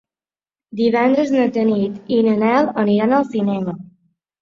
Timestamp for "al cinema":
3.23-3.81